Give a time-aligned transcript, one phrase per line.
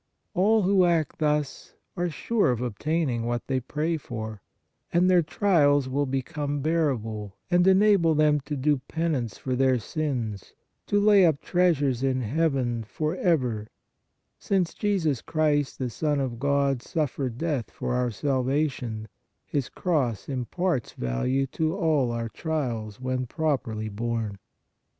[0.33, 4.41] All who act thus are sure of obtaining what they pray for,
[4.91, 6.43] and their trials will FOR WHOM TO PRAY
[6.73, 10.55] 143 become bearable and enable them to do penance for their sins,
[10.87, 13.67] to lay up treasures in heaven, for ever
[14.39, 19.07] since Jesus Christ, the Son of God, suffered death for our salvation,
[19.45, 24.39] His cross imparts value to all our trials and afflictions when properly borne.